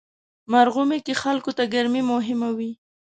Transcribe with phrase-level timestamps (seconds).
[0.51, 2.71] مرغومی کې خلکو ته ګرمي مهمه وي.